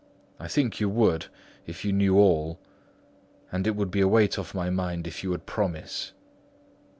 I 0.39 0.47
think 0.47 0.79
you 0.79 0.89
would, 0.89 1.27
if 1.67 1.85
you 1.85 1.93
knew 1.93 2.17
all; 2.17 2.59
and 3.51 3.67
it 3.67 3.75
would 3.75 3.91
be 3.91 4.01
a 4.01 4.07
weight 4.07 4.39
off 4.39 4.55
my 4.55 4.71
mind 4.71 5.05
if 5.05 5.23
you 5.23 5.29
would 5.29 5.45
promise." 5.45 6.13